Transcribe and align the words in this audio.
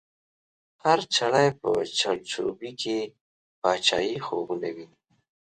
هر 0.83 0.99
چړی 1.15 1.47
په 1.59 1.69
چړچوبۍ 1.99 2.71
کی، 2.81 2.97
باچایې 3.61 4.17
خوبونه 4.25 4.69
وینې 4.75 4.97